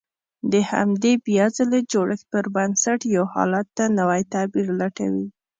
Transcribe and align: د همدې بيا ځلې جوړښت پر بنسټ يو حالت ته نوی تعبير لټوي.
د 0.51 0.53
همدې 0.71 1.13
بيا 1.25 1.45
ځلې 1.57 1.79
جوړښت 1.91 2.25
پر 2.31 2.45
بنسټ 2.55 2.99
يو 3.15 3.23
حالت 3.33 3.67
ته 3.77 3.83
نوی 3.99 4.21
تعبير 4.33 4.67
لټوي. 4.79 5.27